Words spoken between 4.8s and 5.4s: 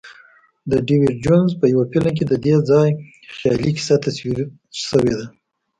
شوې ده.